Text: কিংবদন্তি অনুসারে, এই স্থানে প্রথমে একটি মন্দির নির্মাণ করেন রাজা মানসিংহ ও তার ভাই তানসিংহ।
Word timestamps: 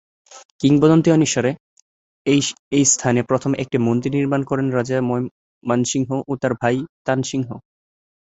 কিংবদন্তি 0.61 1.09
অনুসারে, 1.11 1.51
এই 2.71 2.85
স্থানে 2.85 3.21
প্রথমে 3.23 3.55
একটি 3.63 3.77
মন্দির 3.87 4.11
নির্মাণ 4.13 4.41
করেন 4.43 4.67
রাজা 4.69 4.97
মানসিংহ 5.63 6.09
ও 6.27 6.41
তার 6.41 6.53
ভাই 6.61 6.75
তানসিংহ। 7.05 7.49